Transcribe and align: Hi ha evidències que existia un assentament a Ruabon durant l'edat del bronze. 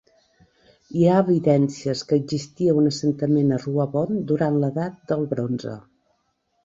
Hi 0.95 1.03
ha 1.09 1.17
evidències 1.23 2.01
que 2.11 2.17
existia 2.21 2.75
un 2.79 2.91
assentament 2.93 3.53
a 3.59 3.63
Ruabon 3.67 4.19
durant 4.33 4.59
l'edat 4.65 4.97
del 5.13 5.27
bronze. 5.35 5.77